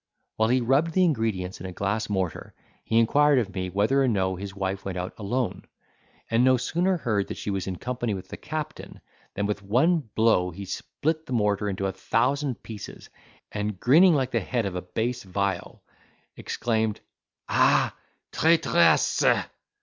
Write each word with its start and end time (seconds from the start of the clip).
While 0.37 0.49
he 0.49 0.61
rubbed 0.61 0.93
the 0.93 1.03
ingredients 1.03 1.59
in 1.61 1.67
a 1.67 1.71
glass 1.71 2.09
mortar, 2.09 2.55
he 2.83 2.97
inquired 2.97 3.37
of 3.37 3.53
me, 3.53 3.69
whether 3.69 4.01
or 4.01 4.07
no 4.07 4.35
his 4.35 4.55
wife 4.55 4.83
went 4.83 4.97
out 4.97 5.13
alone; 5.15 5.65
and 6.31 6.43
no 6.43 6.57
sooner 6.57 6.97
heard 6.97 7.27
that 7.27 7.37
she 7.37 7.51
was 7.51 7.67
in 7.67 7.75
company 7.75 8.15
with 8.15 8.27
the 8.29 8.35
captain, 8.35 9.01
than 9.35 9.45
with 9.45 9.61
one 9.61 10.09
blow 10.15 10.49
he 10.49 10.65
split 10.65 11.27
the 11.27 11.33
mortar 11.33 11.69
into 11.69 11.85
a 11.85 11.91
thousand 11.91 12.63
pieces, 12.63 13.11
and 13.51 13.79
grinning 13.79 14.15
like 14.15 14.31
the 14.31 14.39
head 14.39 14.65
of 14.65 14.73
a 14.73 14.81
bass 14.81 15.21
viol, 15.21 15.83
exclaimed, 16.35 16.99
"Ah, 17.47 17.95
traitresse!" 18.31 19.23